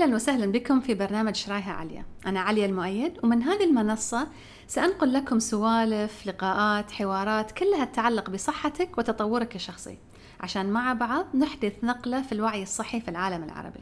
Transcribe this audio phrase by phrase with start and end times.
[0.00, 2.04] أهلا وسهلا بكم في برنامج شرايها عليا.
[2.26, 4.28] أنا عليا المؤيد ومن هذه المنصة
[4.66, 9.98] سأنقل لكم سوالف لقاءات حوارات كلها تتعلق بصحتك وتطورك الشخصي.
[10.40, 13.80] عشان مع بعض نحدث نقلة في الوعي الصحي في العالم العربي.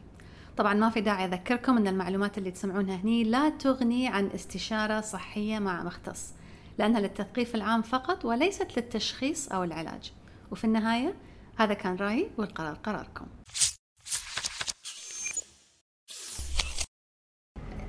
[0.57, 5.59] طبعا ما في داعي أذكركم أن المعلومات اللي تسمعونها هني لا تغني عن استشارة صحية
[5.59, 6.33] مع مختص
[6.79, 10.13] لأنها للتثقيف العام فقط وليست للتشخيص أو العلاج.
[10.51, 11.15] وفي النهاية
[11.57, 13.27] هذا كان رأيي والقرار قراركم.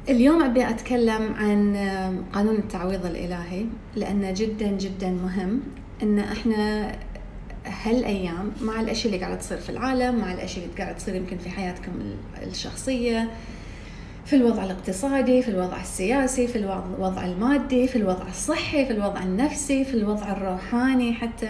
[0.09, 1.77] اليوم أبي أتكلم عن
[2.33, 5.59] قانون التعويض الإلهي لأنه جدا جدا مهم.
[6.03, 6.91] أن إحنا
[7.65, 11.49] هالأيام مع الأشياء اللي قاعدة تصير في العالم مع الأشياء اللي قاعدة تصير يمكن في
[11.49, 11.91] حياتكم
[12.43, 13.29] الشخصية
[14.25, 19.85] في الوضع الاقتصادي في الوضع السياسي في الوضع المادي في الوضع الصحي في الوضع النفسي
[19.85, 21.49] في الوضع الروحاني حتى.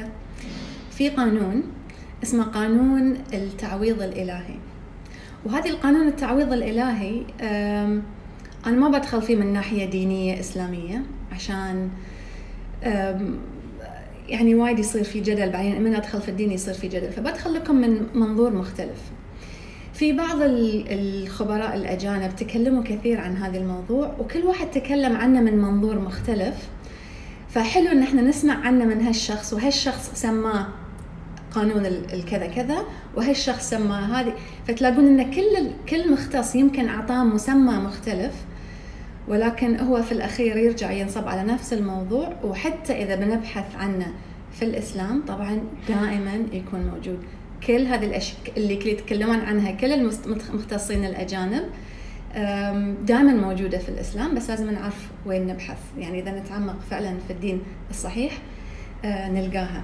[0.92, 1.64] في قانون
[2.24, 4.56] اسمه قانون التعويض الإلهي.
[5.46, 7.24] وهذه القانون التعويض الإلهي
[8.66, 11.90] أنا ما بدخل فيه من ناحية دينية إسلامية عشان
[14.28, 17.76] يعني وايد يصير في جدل بعدين من أدخل في الدين يصير في جدل فبدخل لكم
[17.76, 19.00] من منظور مختلف.
[19.94, 26.00] في بعض الخبراء الأجانب تكلموا كثير عن هذا الموضوع وكل واحد تكلم عنه من منظور
[26.00, 26.56] مختلف.
[27.50, 30.68] فحلو إن إحنا نسمع عنه من هالشخص وهالشخص سماه
[31.52, 32.78] قانون الكذا كذا
[33.18, 34.34] وهالشخص سمى هذه.
[34.68, 38.34] فتلاقون إن كل كل مختص يمكن أعطاه مسمى مختلف.
[39.30, 44.08] ولكن هو في الأخير يرجع ينصب على نفس الموضوع وحتى إذا بنبحث عنه
[44.52, 47.20] في الإسلام طبعا دائما يكون موجود.
[47.68, 51.64] كل هذه الأشياء اللي يتكلمون عنها كل المختصين الأجانب
[53.06, 55.78] دائما موجودة في الإسلام بس لازم نعرف وين نبحث.
[55.98, 58.34] يعني إذا نتعمق فعلا في الدين الصحيح
[59.06, 59.84] أه، نلقاها.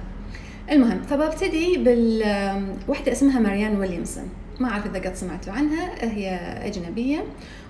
[0.70, 4.28] المهم فببتدي بالوحدة اسمها ماريان ويليامسون.
[4.60, 6.30] ما أعرف إذا قد سمعتوا عنها هي
[6.66, 7.24] أجنبية.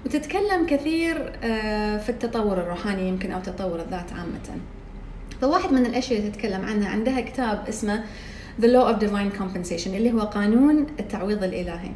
[0.07, 4.61] وتتكلم كثير آه، في التطور الروحاني يمكن أو تطور الذات عامة.
[5.41, 8.05] فواحد من الأشياء اللي تتكلم عنها عندها كتاب اسمه
[8.61, 11.91] The Law of Divine Compensation اللي هو قانون التعويض الإلهي.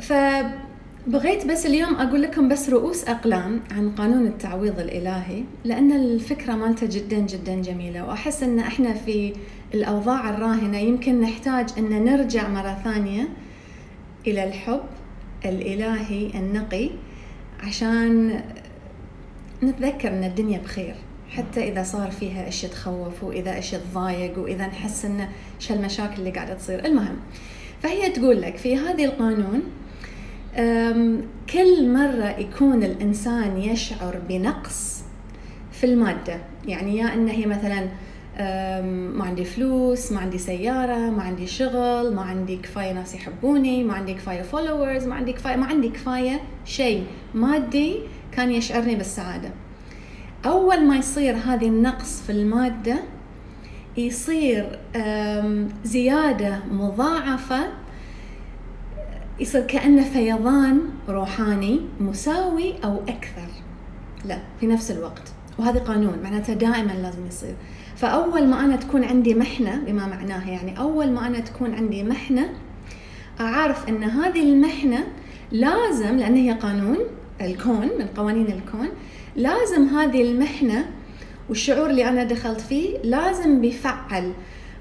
[0.00, 6.86] فبغيت بس اليوم أقول لكم بس رؤوس أقلام عن قانون التعويض الإلهي لأن الفكرة مالته
[6.86, 8.08] جدا جدا جميلة.
[8.08, 9.32] وأحس أن إحنا في
[9.74, 13.28] الأوضاع الراهنة يمكن نحتاج أن نرجع مرة ثانية
[14.26, 14.80] إلى الحب.
[15.44, 16.90] الإلهي النقي
[17.60, 18.40] عشان
[19.62, 20.94] نتذكر أن الدنيا بخير
[21.30, 26.30] حتى إذا صار فيها أشياء تخوف وإذا أشياء تضايق وإذا نحس أن شو المشاكل اللي
[26.30, 26.84] قاعدة تصير.
[26.84, 27.16] المهم
[27.82, 29.62] فهي تقول لك في هذه القانون
[31.52, 35.02] كل مرة يكون الإنسان يشعر بنقص
[35.72, 37.88] في المادة يعني يا أنه هي مثلا
[39.14, 43.94] ما عندي فلوس ما عندي سيارة ما عندي شغل ما عندي كفاية ناس يحبوني ما
[43.94, 47.06] عندي كفاية فولورز ما عندي كفاية ما عندي كفاية شيء.
[47.34, 48.00] مادي
[48.32, 49.50] كان يشعرني بالسعادة.
[50.46, 52.96] أول ما يصير هذه النقص في المادة
[53.96, 54.78] يصير
[55.84, 57.66] زيادة مضاعفة
[59.40, 63.48] يصير كأنه فيضان روحاني مساوي أو أكثر.
[64.24, 65.32] لا في نفس الوقت.
[65.58, 67.54] وهذا قانون معناته دائما لازم يصير.
[68.00, 72.52] فأول ما أنا تكون عندي محنة بما معناه يعني أول ما أنا تكون عندي محنة
[73.40, 75.06] أعرف أن هذه المحنة
[75.52, 76.98] لازم لأن هي قانون
[77.40, 78.88] الكون من قوانين الكون
[79.36, 80.86] لازم هذه المحنة
[81.48, 84.32] والشعور اللي أنا دخلت فيه لازم بيفعل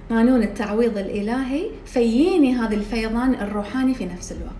[0.10, 4.56] قانون التعويض الإلهي فييني هذا الفيضان الروحاني في نفس الوقت.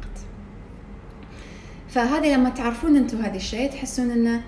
[1.90, 4.42] فهذه لما تعرفون أنتم هذا الشيء تحسون إنه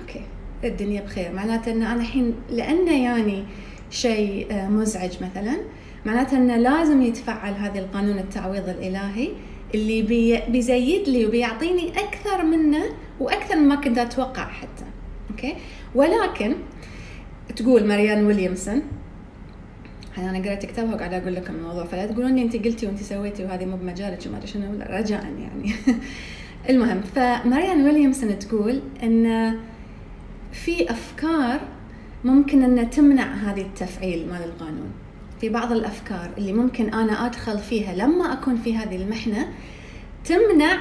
[0.00, 0.22] okay.
[0.64, 1.32] الدنيا بخير.
[1.32, 3.44] معناته إن أنا الحين لأنه يعني
[3.90, 5.56] شيء آه، مزعج مثلا
[6.06, 9.28] معناته إنه لازم يتفعل هذا القانون التعويض الإلهي
[9.74, 12.84] اللي بي بيزيد لي وبيعطيني أكثر منه
[13.20, 14.84] وأكثر مما كنت أتوقع حتى.
[15.30, 15.54] okay؟
[15.94, 16.54] ولكن
[17.56, 18.82] تقول مريان ويليامسون
[20.18, 23.64] أنا قريت كتابها وقاعدة أقول لكم الموضوع فلا تقولون لي أنت قلتي وأنت سويتي وهذه
[23.64, 25.72] مو بمجالك وما أدري شنو رجاء يعني.
[26.70, 29.54] المهم فماريان ويليامسون تقول إن
[30.52, 31.60] في أفكار
[32.24, 34.90] ممكن أن تمنع هذه التفعيل مال القانون.
[35.40, 39.48] في بعض الأفكار اللي ممكن أنا أدخل فيها لما أكون في هذه المحنة
[40.24, 40.78] تمنع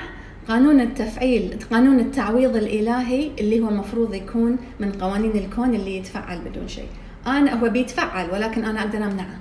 [0.48, 6.68] قانون التفعيل قانون التعويض الإلهي اللي هو المفروض يكون من قوانين الكون اللي يتفعل بدون
[6.68, 6.88] شيء.
[7.28, 9.40] أنا هو بيتفعل ولكن أنا أقدر أمنعه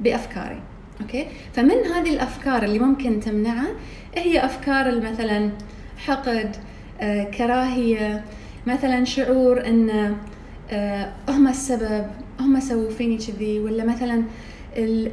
[0.00, 0.60] بأفكاري
[1.00, 3.66] أوكي؟ فمن هذه الأفكار اللي ممكن تمنعه
[4.14, 5.50] هي أفكار مثلا
[5.98, 6.56] حقد
[7.00, 8.24] آه، كراهية
[8.68, 10.14] مثلا شعور إن
[10.70, 12.06] آه، هم السبب
[12.40, 14.22] هم سووا فيني كذي ولا مثلا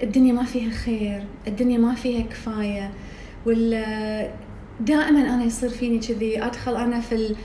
[0.03, 2.91] الدنيا ما فيها خير الدنيا ما فيها كفاية
[3.45, 4.27] ولا
[4.79, 7.35] دائما أنا يصير فيني كذي أدخل أنا في ال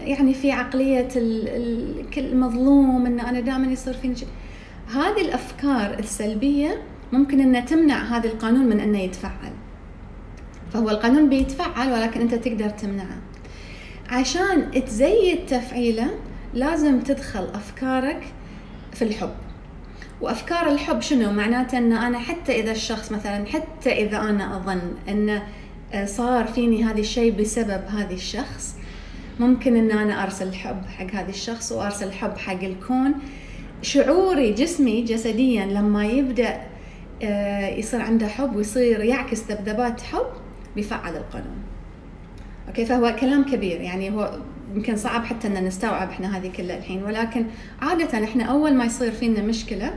[0.00, 1.08] يعني في عقلية
[2.16, 4.26] المظلوم إن أنا دائما يصير فيني كذي.
[4.92, 6.82] هذه الأفكار السلبية
[7.12, 9.52] ممكن إنها تمنع هذا القانون من إنه يتفعل.
[10.72, 13.18] فهو القانون بيتفعل ولكن أنت تقدر تمنعه.
[14.08, 16.10] عشان تزيد تفعيله
[16.54, 18.24] لازم تدخل أفكارك
[18.92, 19.34] في الحب.
[20.20, 25.42] وأفكار الحب شنو؟ معناته إن أنا حتى إذا الشخص مثلا حتى إذا أنا أظن انه
[26.04, 28.76] صار فيني هذا الشيء بسبب هذا الشخص
[29.40, 33.14] ممكن إن أنا أرسل حب حق هذا الشخص وأرسل حب حق الكون.
[33.82, 36.60] شعوري جسمي جسديا لما يبدأ
[37.22, 40.26] آه، يصير عنده حب ويصير يعكس ذبذبات حب
[40.76, 41.56] بيفعل القانون.
[42.68, 43.80] okay فهو كلام كبير.
[43.80, 44.38] يعني هو
[44.74, 47.46] يمكن صعب حتى ان نستوعب إحنا هذه كلها الحين ولكن
[47.82, 49.94] عادة إحنا أول ما يصير فينا مشكلة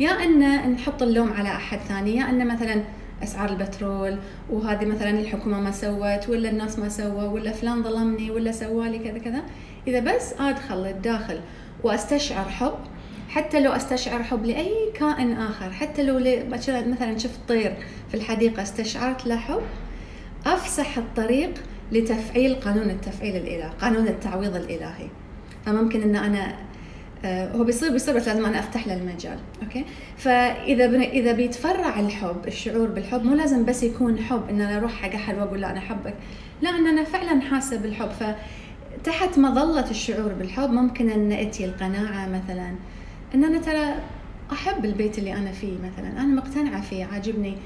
[0.00, 2.82] يا إن نحط اللوم على أحد ثاني يا إن مثلا
[3.22, 4.18] أسعار البترول
[4.50, 9.18] وهذه مثلا الحكومة ما سوت ولا الناس ما سووا ولا فلان ظلمني ولا سوالي كذا
[9.18, 9.42] كذا.
[9.86, 11.40] إذا بس ادخل للداخل
[11.82, 12.74] وأستشعر حب.
[13.28, 16.18] حتى لو أستشعر حب لأي كائن آخر حتى لو
[16.66, 17.76] مثلا شفت طير
[18.08, 19.62] في الحديقة استشعرت له حب
[20.46, 21.54] أفسح الطريق
[21.92, 25.08] لتفعيل قانون التفعيل الإلهي قانون التعويض الإلهي.
[25.66, 26.54] فممكن إن أنا
[27.24, 29.84] آه، هو بيصير بيصير بس لازم أنا أفتح له المجال أوكي؟
[30.16, 35.14] فإذا إذا بيتفرع الحب الشعور بالحب مو لازم بس يكون حب إن أنا أروح حق
[35.14, 36.14] أحد وأقول له أنا أحبك.
[36.62, 38.08] لا إن أنا فعلا حاسة بالحب.
[38.10, 42.74] فتحت مظلة الشعور بالحب ممكن إن أتي القناعة مثلا
[43.34, 43.94] إن أنا ترى
[44.52, 47.56] أحب البيت اللي أنا فيه مثلا أنا مقتنعة فيه عاجبني.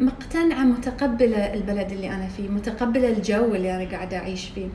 [0.00, 4.68] مقتنعة متقبلة البلد اللي أنا فيه متقبلة الجو اللي أنا قاعدة أعيش فيه.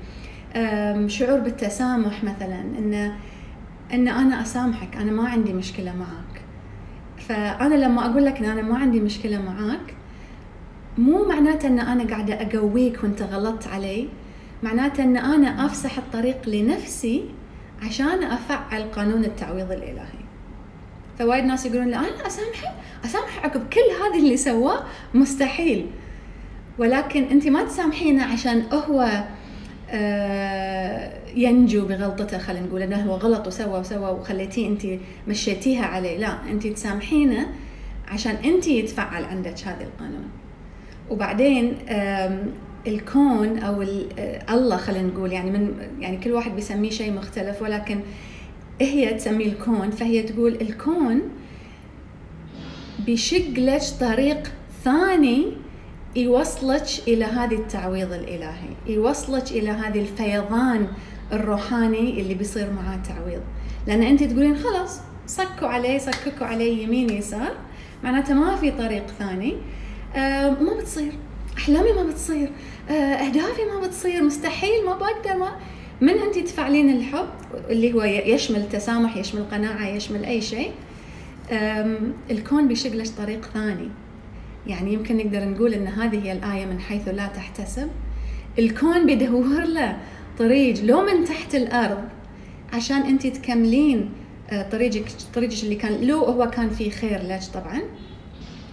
[1.07, 3.11] شعور بالتسامح مثلا إن
[3.93, 6.41] إن أنا أسامحك أنا ما عندي مشكلة معك.
[7.17, 9.95] فأنا لما أقول لك إن أنا ما عندي مشكلة معك
[10.97, 14.07] مو معناته إن أنا قاعدة أقويك وأنت غلطت علي
[14.63, 17.25] معناته إن أنا أفسح الطريق لنفسي
[17.81, 20.28] عشان أفعل قانون التعويض الإلهي.
[21.19, 22.73] فوايد ناس يقولون لا أنا اسامحه
[23.05, 24.83] اسامحه عقب كل هذا اللي سواه
[25.13, 25.85] مستحيل.
[26.77, 29.23] ولكن أنت ما تسامحينه عشان هو
[29.91, 34.81] آه، ينجو بغلطته خلينا نقول إنه هو غلط وسوى وسوى وخليتيه أنت
[35.27, 36.17] مشيتيها عليه.
[36.17, 37.47] لا أنت تسامحينه
[38.07, 40.29] عشان أنت يتفعل عندك هذا القانون.
[41.09, 41.77] وبعدين
[42.87, 47.99] الكون أو آه، الله خلينا نقول يعني من يعني كل واحد بيسميه شيء مختلف ولكن
[48.81, 51.21] هي تسميه الكون فهي تقول الكون
[53.05, 54.51] بيشق لك طريق
[54.83, 55.47] ثاني
[56.15, 60.87] يوصلك إلى هذه التعويض الإلهي يوصلك إلى هذه الفيضان
[61.33, 63.41] الروحاني اللي بيصير معاه تعويض.
[63.87, 67.51] لأن أنت تقولين خلاص صكوا عليه صككوا عليه يمين يسار
[68.03, 69.55] معناته ما في طريق ثاني.
[70.15, 71.13] آه ما بتصير
[71.57, 72.51] أحلامي ما بتصير
[72.89, 75.55] آه أهدافي ما بتصير مستحيل ما بقدر ما
[76.01, 77.29] من أنت تفعلين الحب
[77.69, 80.71] اللي هو يشمل تسامح يشمل قناعة يشمل أي شيء
[82.31, 83.89] الكون بيشق لك طريق ثاني.
[84.67, 87.89] يعني يمكن نقدر نقول إن هذه هي الآية من حيث لا تحتسب.
[88.59, 89.97] الكون بيدور له
[90.39, 92.03] طريق لو من تحت الأرض
[92.73, 94.09] عشان أنت تكملين
[94.71, 95.05] طريقك
[95.35, 97.81] طريقك اللي كان لو هو كان فيه خير لك طبعا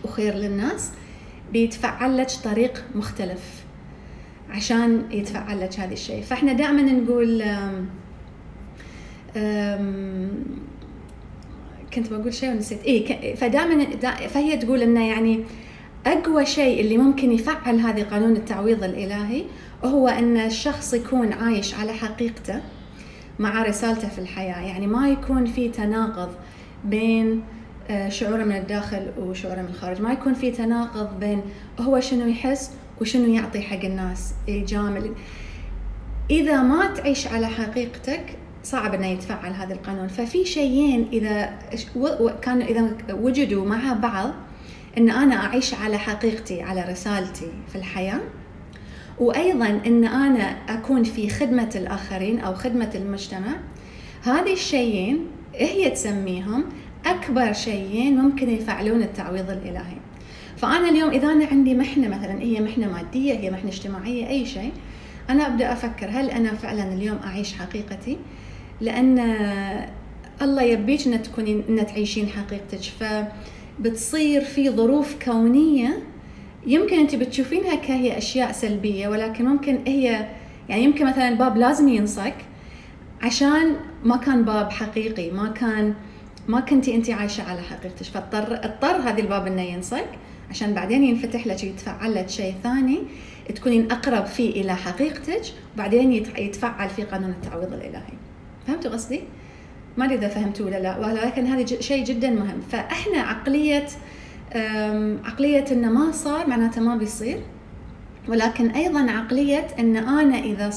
[0.05, 0.91] وخير للناس
[1.53, 3.66] بيتفعل لك طريق مختلف.
[4.51, 6.23] عشان يتفعل لك هذا الشيء.
[6.23, 7.87] فإحنا دائما نقول أم
[9.37, 10.31] أم
[11.95, 12.85] كنت بقول شيء ونسيت.
[12.85, 13.87] اي فدائما
[14.29, 15.45] فهي تقول إنه يعني
[16.07, 19.45] أقوى شيء اللي ممكن يفعل هذه قانون التعويض الإلهي
[19.85, 22.61] هو إن الشخص يكون عايش على حقيقته
[23.39, 24.67] مع رسالته في الحياة.
[24.67, 26.29] يعني ما يكون في تناقض
[26.85, 27.43] بين
[27.91, 30.01] آه، شعوره من الداخل وشعوره من الخارج.
[30.01, 31.43] ما يكون في تناقض بين
[31.81, 35.13] هو شنو يحس وشنو يعطي حق الناس يجامل
[36.31, 40.09] إذا ما تعيش على حقيقتك صعب إنه يتفعل هذا القانون.
[40.09, 41.59] ففي شيئين إذا
[42.43, 44.31] كان إذا وجدوا مع بعض
[44.99, 48.21] إن أنا أعيش على حقيقتي على رسالتي في الحياة.
[49.19, 53.57] وأيضا إن أنا أكون في خدمة الآخرين أو خدمة المجتمع.
[54.23, 56.65] هذه الشيئين هي تسميهم
[57.07, 59.97] أكبر شيئين ممكن يفعلون التعويض الإلهي.
[60.57, 64.73] فأنا اليوم إذا أنا عندي محنة مثلا هي محنة مادية هي محنة اجتماعية أي شيء
[65.31, 68.17] أنا أبدأ أفكر هل أنا فعلا اليوم أعيش حقيقتي؟
[68.81, 69.19] لأن
[70.43, 72.81] الله يبيك ان تكونين ان تعيشين حقيقتك.
[73.81, 75.99] فبتصير في ظروف كونية
[76.67, 80.27] يمكن أنت بتشوفينها كهي أشياء سلبية ولكن ممكن هي
[80.69, 82.35] يعني يمكن مثلا الباب لازم ينصك
[83.23, 85.95] عشان ما كان باب حقيقي ما كان
[86.49, 88.03] ما كنتي أنت عايشة على حقيقتك.
[88.03, 90.09] فاضطر اضطر هذا الباب إنه ينصك
[90.51, 92.99] عشان بعدين ينفتح لك يتفعل لك شيء ثاني
[93.55, 95.43] تكونين أقرب فيه إلى حقيقتك
[95.75, 98.13] وبعدين يتفعل في قانون التعويض الإلهي.
[98.67, 99.21] فهمتوا قصدي؟
[99.97, 102.61] ما أدري إذا فهمتوا ولا لا ولكن هذا شيء جدا مهم.
[102.71, 103.87] فإحنا عقلية
[105.25, 107.41] عقلية إنه ما صار معناته ما بيصير
[108.29, 110.71] ولكن أيضا عقلية إن أنا إذا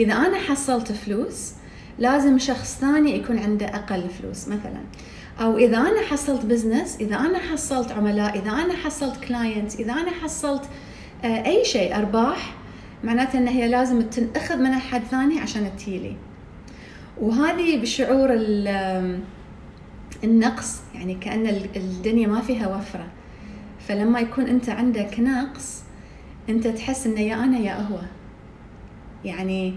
[0.00, 1.52] إذا أنا حصلت فلوس
[1.98, 4.80] لازم شخص ثاني يكون عنده أقل فلوس مثلا.
[5.42, 10.10] أو إذا أنا حصلت business إذا أنا حصلت عملاء إذا أنا حصلت client إذا أنا
[10.10, 10.62] حصلت
[11.24, 12.54] آه، أي شيء أرباح
[13.04, 16.16] معناته إن هي لازم تنأخذ من أحد ثاني عشان تجيلي
[17.20, 18.28] وهذه بشعور
[20.24, 21.46] النقص يعني كأن
[21.76, 23.06] الدنيا ما فيها وفرة.
[23.88, 25.82] فلما يكون أنت عندك نقص
[26.48, 27.98] أنت تحس أنه يا أنا يا هو.
[29.24, 29.74] يعني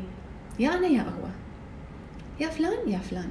[0.60, 1.27] يا أنا يا هو.
[2.39, 3.29] يا فلان يا فلان.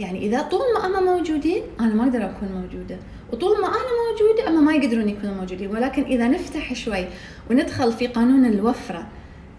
[0.00, 2.96] يعني إذا طول ما أنا موجودين أنا ما أقدر أكون موجودة.
[3.32, 5.70] وطول ما أنا موجودة أما ما يقدرون يكونوا موجودين.
[5.70, 7.04] ولكن إذا نفتح شوي
[7.50, 9.06] وندخل في قانون الوفرة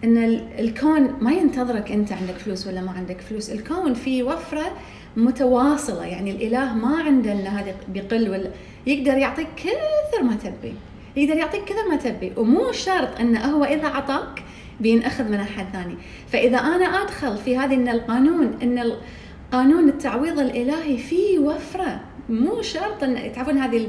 [0.04, 0.18] إن
[0.58, 3.50] الكون ما ينتظرك أنت عندك فلوس ولا ما عندك فلوس.
[3.50, 4.72] الكون فيه وفرة
[5.16, 6.06] متواصلة.
[6.06, 8.50] يعني الإله ما عنده إن هذا بيقل ولا
[8.86, 10.74] يقدر يعطيك كثر ما تبي.
[11.16, 12.32] يقدر يعطيك كثر ما تبي.
[12.36, 14.42] ومو شرط انه هو إذا عطاك
[14.80, 15.94] بينأخذ من أحد ثاني.
[16.28, 18.92] فإذا أنا أدخل في هذه إن القانون إن
[19.54, 22.00] قانون التعويض الإلهي فيه وفرة.
[22.28, 23.88] مو شرط ان تعرفون هذه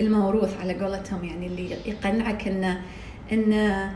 [0.00, 2.80] الموروث على قولتهم يعني اللي يقنعك انه
[3.32, 3.92] انه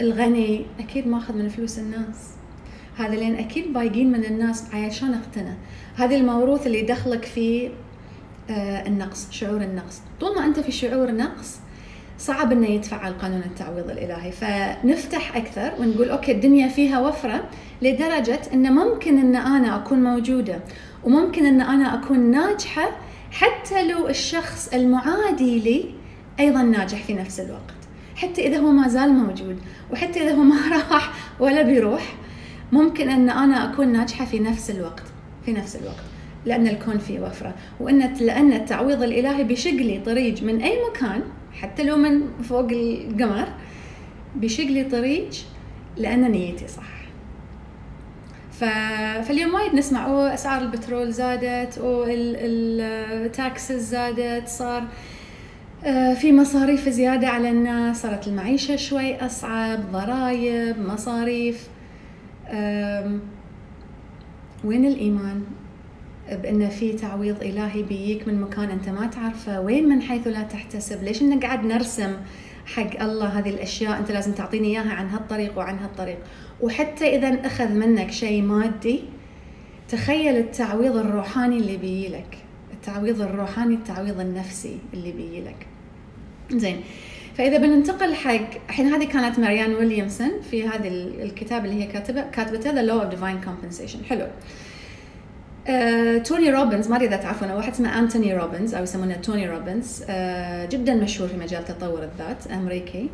[0.00, 2.30] الغني أكيد ماخذ من فلوس الناس.
[2.96, 5.54] هذا لأن أكيد بايقين من الناس عشان اقتنى
[5.96, 7.70] هذه الموروث اللي يدخلك في
[8.50, 10.00] آه، النقص شعور النقص.
[10.20, 11.58] طول ما أنت في شعور نقص
[12.18, 14.32] صعب إنه يتفعل قانون التعويض الإلهي.
[14.32, 17.44] فنفتح أكثر ونقول أوكي الدنيا فيها وفرة
[17.82, 20.60] لدرجة إن ممكن إن أنا أكون موجودة
[21.04, 22.90] وممكن إن أنا أكون ناجحة
[23.30, 25.84] حتى لو الشخص المعادي لي
[26.40, 27.74] أيضا ناجح في نفس الوقت.
[28.16, 29.58] حتى إذا هو ما زال موجود
[29.92, 32.14] وحتى إذا هو ما راح ولا بيروح
[32.72, 35.02] ممكن إن أنا أكون ناجحة في نفس الوقت
[35.44, 36.04] في نفس الوقت
[36.46, 37.54] لأن الكون فيه وفرة.
[37.80, 41.22] وان لأن التعويض الإلهي بيشق لي طريق من أي مكان
[41.60, 43.48] حتى لو من فوق القمر
[44.36, 45.28] بيشق لي طريق
[45.96, 46.94] لأن نيتي صح.
[48.52, 48.64] ف...
[49.28, 54.84] فاليوم وايد نسمع أو أسعار البترول زادت أو ال taxes زادت صار
[55.84, 61.68] آه، في مصاريف زيادة على الناس صارت المعيشة شوي أصعب ضرائب مصاريف
[64.64, 65.42] وين الإيمان؟
[66.32, 69.60] بأن في تعويض إلهي بيجيك من مكان أنت ما تعرفه.
[69.60, 72.16] وين من حيث لا تحتسب؟ ليش إنك قاعد نرسم
[72.66, 76.18] حق الله هذه الأشياء؟ أنت لازم تعطيني إياها عن هالطريق وعن هالطريق.
[76.60, 79.00] وحتى إذا أخذ منك شيء مادي
[79.88, 82.38] تخيل التعويض الروحاني اللي بيجيلك
[82.72, 85.66] التعويض الروحاني التعويض النفسي اللي بيجيلك
[86.52, 86.80] زين.
[87.34, 92.70] فإذا بننتقل حق الحين هذه كانت ماريان ويليامسون في هذا الكتاب اللي هي كاتبة كاتبته
[92.70, 94.26] The Law of Divine Compensation حلو.
[95.68, 100.02] آه، توني روبنز ما أدري إذا تعرفونه واحد اسمه أنتوني روبنز أو يسمونه توني روبنز
[100.08, 103.10] آه، جدا مشهور في مجال تطور الذات أمريكي.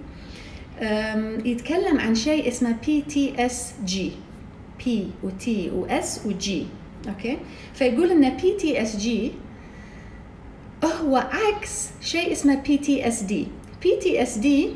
[1.44, 4.12] يتكلم عن شيء اسمه PTSG
[4.84, 6.66] P و T و S
[7.08, 7.38] و G okay؟
[7.74, 9.32] فيقول إن PTSG
[10.84, 13.46] هو عكس شيء اسمه بي تي اس دي
[13.82, 14.70] بي تي اس دي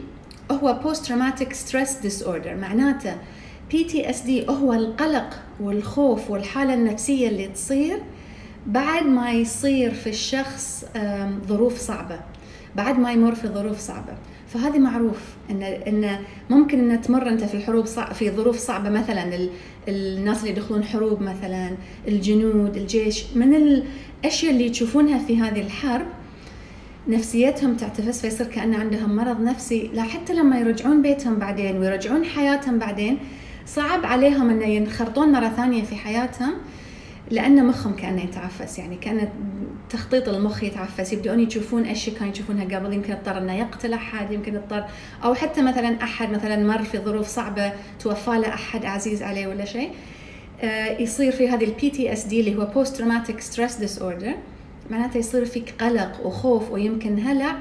[0.51, 3.15] هو بوست تروماتيك ستريس ديس اوردر معناته
[3.71, 7.99] PTSD هو القلق والخوف والحالة النفسية اللي تصير
[8.67, 10.85] بعد ما يصير في الشخص
[11.47, 12.21] ظروف صعبة.
[12.77, 14.13] بعد ما يمر في ظروف صعبة.
[14.49, 15.19] فهذه معروف
[15.51, 16.19] إن إن
[16.51, 18.13] ممكن إن تمر انت في حروب صع...
[18.13, 19.51] في ظروف صعبة مثلا ال...
[19.89, 21.71] الناس اللي يدخلون حروب مثلا
[22.09, 23.25] الجنود الجيش.
[23.35, 26.07] من الأشياء اللي تشوفونها في هذه الحرب
[27.09, 29.91] نفسيتهم تعتفس فيصير كأن عندهم مرض نفسي.
[29.95, 33.19] لا حتى لما يرجعون بيتهم بعدين ويرجعون حياتهم بعدين
[33.67, 36.55] صعب عليهم إنه ينخرطون مرة ثانية في حياتهم
[37.31, 39.29] لأن مخهم كأنه يتعفس يعني كأن
[39.91, 44.57] تخطيط المخ يتعفس يبدون يشوفون اشياء كانوا يشوفونها قبل يمكن اضطر إنه يقتل أحد يمكن
[44.57, 44.85] اضطر
[45.25, 49.65] أو حتى مثلا أحد مثلا مر في ظروف صعبة توفى له أحد عزيز عليه ولا
[49.65, 49.91] شيء.
[50.63, 54.35] آه، يصير في هذه ال PTSD اللي هو post traumatic stress disorder
[54.91, 57.57] معناته يصير فيك قلق وخوف ويمكن هلع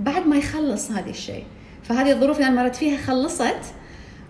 [0.00, 1.44] بعد ما يخلص هذا الشيء.
[1.82, 3.74] فهذه الظروف اللي أنا مرت فيها خلصت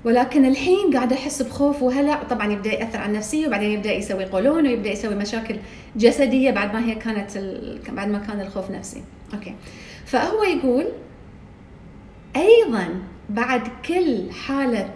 [0.05, 2.23] ولكن الحين قاعد أحس بخوف وهلع.
[2.23, 5.57] طبعا يبدأ يأثر على النفسية وبعدين يبدأ يسوي قولون ويبدأ يسوي مشاكل
[5.97, 7.78] جسدية بعد ما هي كانت ال...
[7.93, 9.02] بعد ما كان الخوف نفسي.
[9.35, 9.55] أوكي.
[10.07, 10.87] فهو يقول
[12.37, 12.88] أيضا
[13.31, 14.95] بعد كل حالة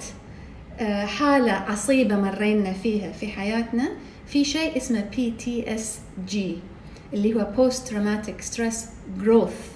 [0.80, 3.88] آه، حالة عصيبة مرينا فيها في حياتنا
[4.26, 6.36] في شيء اسمه PTSG
[7.14, 8.76] اللي هو Post Traumatic Stress
[9.24, 9.72] Growth.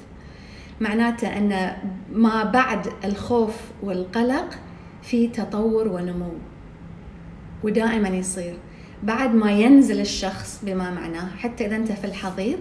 [0.81, 1.77] معناته أن
[2.13, 4.59] ما بعد الخوف والقلق
[5.07, 6.33] في تطور ونمو.
[7.65, 8.55] ودائما يصير.
[9.03, 12.59] بعد ما ينزل الشخص بما معناه حتى إذا أنت في الحضيض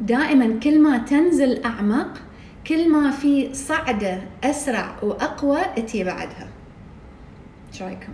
[0.00, 2.20] دائما كل ما تنزل أعمق
[2.66, 6.48] كل ما في صعدة أسرع وأقوى تي بعدها.
[7.72, 8.12] إيش رأيكم؟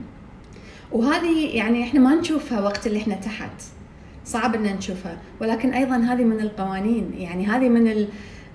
[0.93, 3.63] وهذه يعني إحنا ما نشوفها وقت اللي إحنا تحت.
[4.25, 5.19] صعب إن نشوفها.
[5.41, 7.15] ولكن أيضا هذه من القوانين.
[7.15, 8.07] يعني هذه من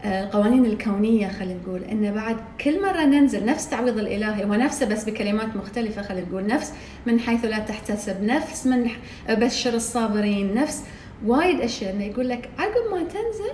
[0.06, 5.04] القوانين الكونية خلينا نقول إن بعد كل مرة ننزل نفس تعويض الإلهي هو نفسه بس
[5.10, 6.74] بكلمات مختلفة خلينا نقول نفس
[7.06, 8.90] من حيث لا تحتسب نفس من
[9.30, 10.84] بشر الصابرين نفس
[11.26, 11.96] وايد أشياء.
[11.96, 13.54] إنه يقول لك عقب ما تنزل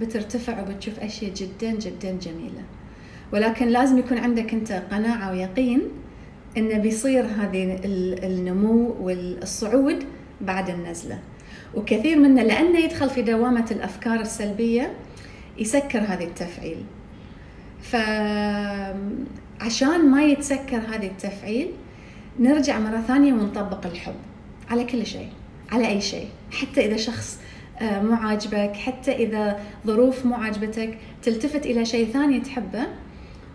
[0.00, 2.62] بترتفع وبتشوف أشياء جدا جدا جميلة.
[3.32, 5.82] ولكن لازم يكون عندك أنت قناعة ويقين
[6.56, 7.80] انه بيصير هذه
[8.24, 10.04] النمو والصعود
[10.40, 11.18] بعد النزلة.
[11.74, 14.92] وكثير منا لأنه يدخل في دوامة الأفكار السلبية
[15.58, 16.84] يسكر هذه التفعيل.
[17.82, 19.00] فعشان
[20.10, 21.70] ما يتسكر هذه التفعيل
[22.38, 24.14] نرجع مرة ثانية ونطبق الحب
[24.70, 25.28] على كل شيء
[25.72, 26.28] على أي شيء.
[26.50, 27.38] حتى إذا شخص
[27.80, 32.86] آه، مو عاجبك حتى إذا ظروف مو عاجبتك تلتفت إلى شيء ثاني تحبه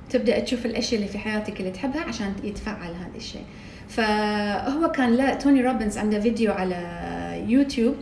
[0.10, 3.44] تبدأ تشوف الأشياء اللي في حياتك اللي تحبها عشان يتفعل هذا الشيء.
[3.90, 6.76] فهو كان لا توني روبنز عنده فيديو على
[7.48, 7.96] يوتيوب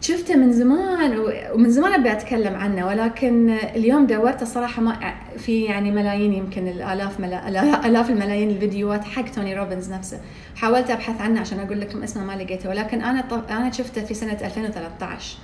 [0.00, 1.18] شفته من زمان
[1.54, 7.20] ومن زمان أبي أتكلم عنه ولكن اليوم دورته صراحة ما في يعني ملايين يمكن الآلاف
[7.20, 7.48] ملا
[7.86, 10.20] آلاف الملايين الفيديوهات حق توني روبنز نفسه.
[10.56, 14.38] حاولت أبحث عنه عشان أقول لكم اسمه ما لقيته ولكن أنا أنا شفته في سنة
[14.42, 15.38] 2013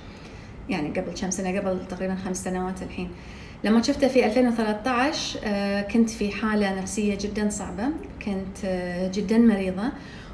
[0.69, 3.09] يعني قبل كم سنة؟ قبل تقريبا خمس سنوات الحين.
[3.63, 7.89] لما شفته في 2013 آه، كنت في حالة نفسية جدا صعبة
[8.25, 9.91] كنت آه، جدا مريضة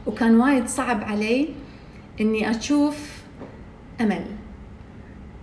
[0.08, 1.50] وكان وايد صعب علي
[2.22, 3.19] إني أشوف
[4.02, 4.26] أمل.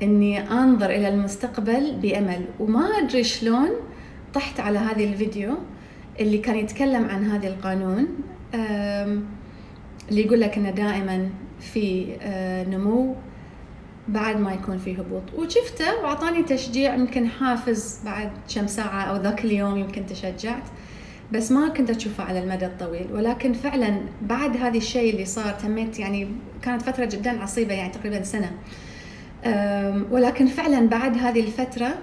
[0.02, 3.70] إني أنظر إلى المستقبل بأمل وما أدري شلون
[4.34, 5.54] طحت على هذه الفيديو
[6.20, 8.08] اللي كان يتكلم عن هذا القانون.
[10.10, 13.14] اللي يقول لك إنه دائما في آه، نمو
[14.08, 15.22] بعد ما يكون في هبوط.
[15.36, 20.62] وشفته وأعطاني تشجيع يمكن حافز بعد كم ساعة أو ذاك اليوم يمكن تشجعت.
[21.32, 25.98] بس ما كنت أشوفه على المدى الطويل ولكن فعلا بعد هذا الشيء اللي صار تميت
[25.98, 26.28] يعني
[26.62, 28.50] كانت فترة جدا عصيبة يعني تقريبا سنة.
[30.10, 31.98] ولكن فعلا بعد هذه الفترة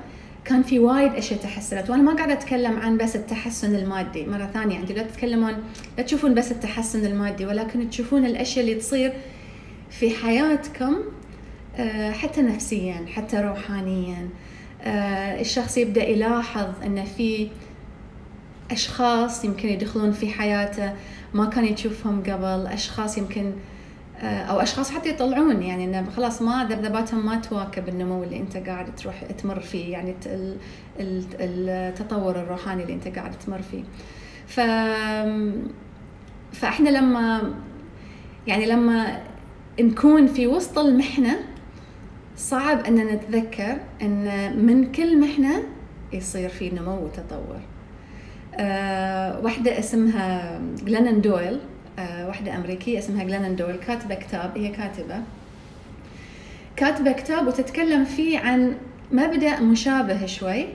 [0.46, 1.90] كان في وايد أشياء تحسنت.
[1.90, 4.78] وأنا ما قاعدة أتكلم عن بس التحسن المادي مرة ثانية.
[4.78, 5.54] عندي لا تتكلمون
[5.98, 9.14] لا تشوفون بس التحسن المادي ولكن تشوفون الأشياء اللي تصير
[9.90, 10.96] في حياتكم
[11.78, 14.30] أه، حتى نفسيا حتى روحانيا.
[14.82, 17.48] أه، الشخص يبدأ يلاحظ إن في
[18.72, 20.94] أشخاص يمكن يدخلون في حياته
[21.34, 23.52] ما كان يشوفهم قبل أشخاص يمكن
[24.20, 28.58] آه، أو أشخاص حتى يطلعون يعني إنه خلاص ما ذبذباتهم ما تواكب النمو اللي أنت
[28.58, 30.16] قاعد تروح تمر فيه يعني
[31.00, 33.84] التطور الروحاني اللي أنت قاعد تمر فيه.
[34.48, 34.60] ف
[36.52, 37.54] فإحنا لما
[38.48, 39.24] يعني لما
[39.80, 41.40] نكون في وسط المحنة
[42.38, 45.64] صعب إن نتذكر إن من كل محنة
[46.14, 47.60] يصير في نمو وتطور.
[49.44, 50.60] واحدة اسمها
[51.22, 51.60] Doyle
[52.00, 55.16] آه، واحدة أمريكية اسمها Glennon Doyle كاتبة كتاب هي كاتبة.
[56.76, 58.76] كاتبة كتاب وتتكلم فيه عن
[59.12, 60.66] مبدأ مشابه شوي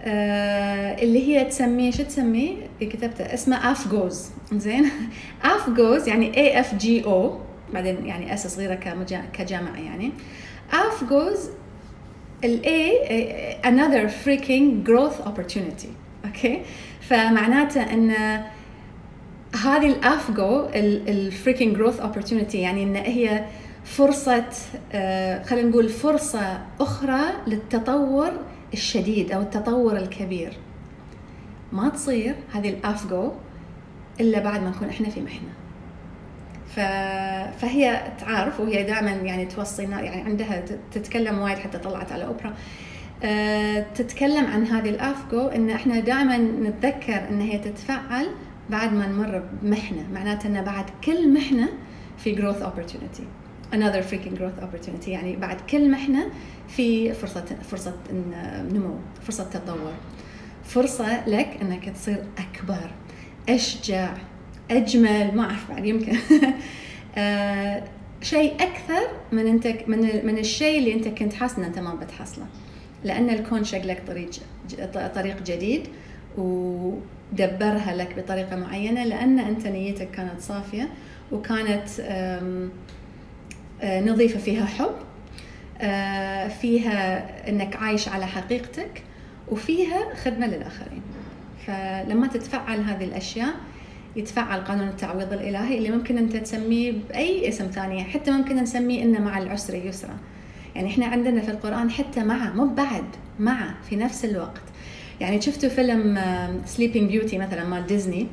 [0.00, 4.90] آه، اللي هي تسميه شو تسميه؟ كتبته اسمه AFGOs زين؟
[5.42, 7.38] AFGOs يعني AFGO
[7.72, 8.74] بعدين يعني s صغيرة
[9.32, 10.12] كجمع يعني.
[10.72, 11.50] AFGOs ال
[12.44, 15.88] A another freaking growth opportunity.
[16.24, 16.62] okay
[17.08, 18.10] فمعناته إن
[19.64, 23.44] هذه ال AFGO ال freaking growth opportunity يعني إن هي
[23.84, 24.44] فرصة
[24.92, 28.32] آه، خلينا نقول فرصة أخرى للتطور
[28.72, 30.56] الشديد أو التطور الكبير.
[31.72, 33.32] ما تصير هذه ال AFGO
[34.20, 35.48] إلا بعد ما نكون إحنا في محنة.
[36.66, 36.80] ف...
[37.60, 42.48] فهي تعرف وهي دائما يعني توصينا يعني عندها تتكلم وايد حتى طلعت على أوبرا.
[42.48, 42.54] آه،
[43.94, 48.26] تتكلم عن هذه الافجو إن إحنا دائما نتذكر إن هي تتفعل
[48.70, 50.06] بعد ما نمر بمحنة.
[50.12, 51.68] معناته ان بعد كل محنة
[52.18, 53.24] في growth opportunity.
[53.74, 55.08] Another freaking growth opportunity.
[55.08, 56.26] يعني بعد كل محنة
[56.68, 57.94] في فرصة فرصة
[58.72, 59.92] نمو فرصة تطور.
[60.64, 62.90] فرصة لك إنك تصير أكبر
[63.48, 64.14] أشجع
[64.70, 66.16] أجمل ما أعرف بعد يمكن.
[67.16, 67.82] آه
[68.22, 72.46] شيء أكثر من انت من من الشيء اللي إنت كنت حاسس ان أنت ما بتحصله.
[73.04, 74.30] لأن الكون شق لك طريق
[75.14, 75.88] طريق جديد
[76.38, 80.88] ودبرها لك بطريقة معينة لأن أنت نيتك كانت صافية
[81.32, 81.88] وكانت
[83.84, 84.94] نظيفة فيها حب
[86.60, 89.02] فيها إنك عايش على حقيقتك
[89.48, 91.02] وفيها خدمة للآخرين.
[91.66, 93.54] فلما تتفعل هذه الأشياء
[94.16, 99.22] يتفعل قانون التعويض الإلهي اللي ممكن أنت تسميه بأي اسم ثاني حتى ممكن نسميه ان
[99.22, 100.16] مع العسر يسرا.
[100.74, 103.04] يعني إحنا عندنا في القرآن حتى مع مو بعد
[103.38, 104.62] مع في نفس الوقت.
[105.20, 106.18] يعني شفتوا فيلم
[106.66, 108.26] Sleeping Beauty مثلا مال ديزني؟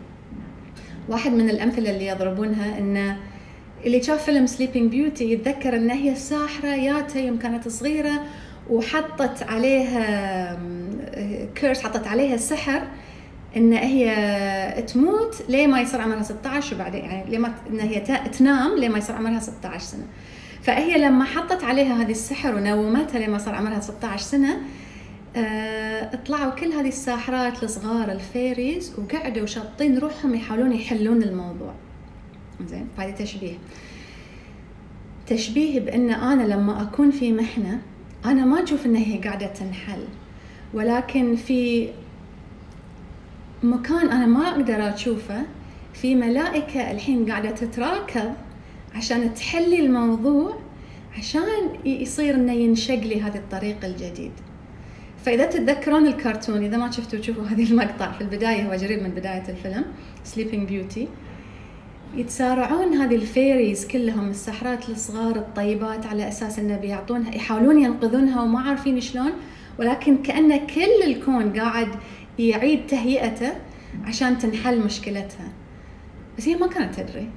[1.10, 3.18] واحد من الأمثلة اللي يضربونها انه
[3.86, 8.24] اللي شاف فيلم Sleeping Beauty يتذكر إن هي الساحره ياتها يوم كانت صغيرة
[8.70, 10.60] وحطت عليها
[11.56, 12.82] curse حطت عليها السحر
[13.58, 18.00] إن هي تموت ليه ما يصير عمرها 16 وبعدين يعني ليه ما إن هي
[18.40, 20.06] تنام ليه ما يصير عمرها 16 سنة.
[20.62, 24.62] فهي لما حطت عليها هذه السحر ونومتها لما صار عمرها 16 سنة
[25.36, 31.74] آه، طلعوا كل هذه الساحرات الصغار الفيريز وقعدوا شاطين روحهم يحاولون يحلون الموضوع.
[32.66, 33.58] زين هذه تشبيه.
[35.28, 37.82] تشبيه بأن أنا لما أكون في محنة
[38.26, 40.06] أنا ما أشوف ان هي قاعدة تنحل
[40.74, 41.90] ولكن في
[43.64, 45.44] مكان أنا ما أقدر أشوفه
[45.94, 48.34] في ملائكة الحين قاعدة تتراكب
[48.96, 50.56] عشان تحلي الموضوع
[51.18, 54.32] عشان يصير إنه ينشق لي هذا الطريق الجديد.
[55.26, 59.44] فإذا تتذكرون الكرتون إذا ما شفتوا تشوفوا هذه المقطع في البداية هو قريب من بداية
[59.50, 59.86] الفيلم
[60.24, 61.08] Sleeping Beauty
[62.16, 68.60] يتسارعون هذه ال fairies كلهم السحرات الصغار الطيبات على أساس إنه بيعطونها يحاولون ينقذونها وما
[68.60, 69.32] عارفين شلون
[69.80, 71.90] ولكن كانه كل الكون قاعد
[72.40, 73.52] يعيد تهيئته
[74.06, 75.52] عشان تنحل مشكلتها.
[76.38, 77.30] بس هي ما كانت تدري.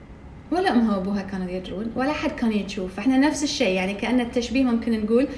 [0.54, 2.94] ولا امها وابوها كانوا يدرون ولا حد كان يشوف.
[2.94, 5.28] فاحنا نفس الشيء يعني كأن التشبيه ممكن نقول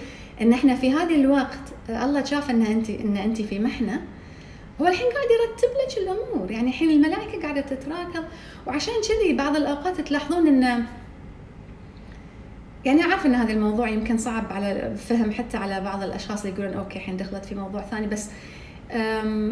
[0.41, 4.03] إن إحنا في هذا الوقت الله شاف إن انت إن انت في محنة.
[4.81, 6.51] هو الحين قاعد يرتب لك الأمور.
[6.51, 8.25] يعني الحين الملائكة قاعدة تتراكم
[8.67, 10.87] وعشان كذي بعض الأوقات تلاحظون انه
[12.85, 16.75] يعني عارف إن هذا الموضوع يمكن صعب على فهم حتى على بعض الأشخاص اللي يقولون
[16.75, 18.07] أوكي الحين دخلت في موضوع ثاني.
[18.07, 18.31] بس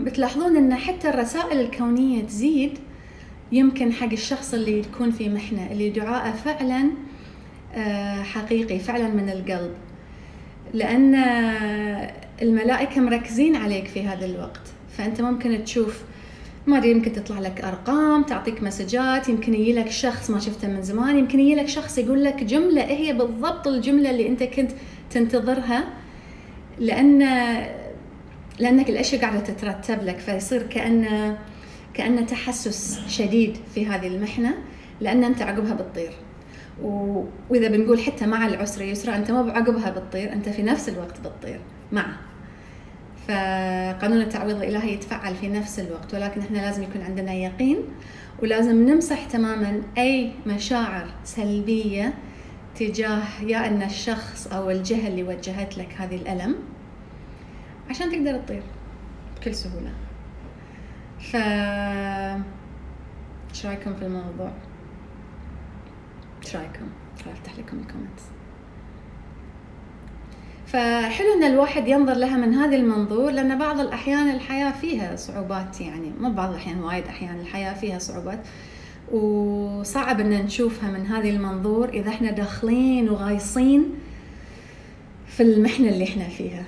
[0.04, 2.78] بتلاحظون إن حتى الرسائل الكونية تزيد.
[3.52, 6.90] يمكن حق الشخص اللي يكون في محنة اللي دعاءه فعلا
[7.74, 9.74] أه، حقيقي فعلا من القلب.
[10.74, 11.14] لأن
[12.42, 14.60] الملائكة مركزين عليك في هذا الوقت.
[14.98, 16.02] فأنت ممكن تشوف
[16.66, 20.82] ما أدري يمكن تطلع لك أرقام تعطيك مسجات يمكن يجي لك شخص ما شفته من
[20.82, 24.70] زمان يمكن يجي لك شخص يقول لك جملة هي بالضبط الجملة اللي أنت كنت
[25.10, 25.84] تنتظرها؟
[26.78, 27.18] لأن
[28.58, 31.38] لأنك الأشياء قاعدة تترتب لك فيصير كانه
[31.94, 34.54] كأنه تحسس شديد في هذه المحنة
[35.00, 36.12] لأن أنت عقبها بتطير.
[37.50, 41.60] وإذا بنقول حتى مع العسر يسرى أنت مو بعقبها بتطير أنت في نفس الوقت بتطير
[41.92, 42.06] مع.
[43.28, 47.78] فقانون التعويض الإلهي يتفعل في نفس الوقت ولكن إحنا لازم يكون عندنا يقين
[48.42, 52.14] ولازم نمسح تماما أي مشاعر سلبية
[52.76, 56.54] تجاه يا إن الشخص أو الجهة اللي وجهت لك هذه الألم
[57.90, 58.62] عشان تقدر تطير
[59.40, 59.90] بكل سهولة.
[61.32, 61.36] ف
[63.50, 64.52] إيش رأيكم في الموضوع؟
[66.44, 66.86] إيش رأيكم؟
[67.32, 68.22] أفتح لكم الكومنتس
[70.66, 76.12] فحلو إن الواحد ينظر لها من هذا المنظور لأن بعض الأحيان الحياة فيها صعوبات يعني
[76.20, 78.38] مو بعض الأحيان وايد أحيان الحياة فيها صعوبات.
[79.12, 83.84] وصعب إن نشوفها من هذه المنظور إذا إحنا داخلين وغايصين
[85.26, 86.64] في المحنة اللي إحنا فيها.